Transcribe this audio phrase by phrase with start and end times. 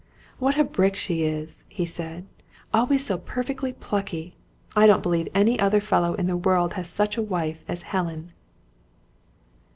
[0.39, 2.25] "What a brick she is!" he said.
[2.73, 4.35] "Always so perfectly plucky.
[4.75, 8.31] I don't believe any other fellow in the world has such a wife as Helen!"